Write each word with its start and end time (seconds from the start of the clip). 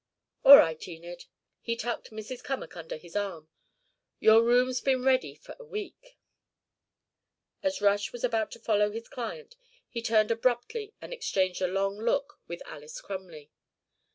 "All 0.43 0.57
right, 0.57 0.87
Enid." 0.87 1.25
He 1.61 1.75
tucked 1.75 2.09
Mrs. 2.09 2.43
Cummack 2.43 2.75
under 2.75 2.97
his 2.97 3.15
arm. 3.15 3.49
"Your 4.19 4.41
room's 4.41 4.81
been 4.81 5.03
ready 5.03 5.35
for 5.35 5.55
a 5.59 5.63
week." 5.63 6.17
As 7.61 7.81
Rush 7.81 8.11
was 8.11 8.23
about 8.23 8.49
to 8.53 8.59
follow 8.59 8.89
his 8.89 9.07
client 9.07 9.55
he 9.87 10.01
turned 10.01 10.31
abruptly 10.31 10.95
and 11.01 11.13
exchanged 11.13 11.61
a 11.61 11.67
long 11.67 11.97
look 11.99 12.39
with 12.47 12.63
Alys 12.65 12.99
Crumley. 12.99 13.51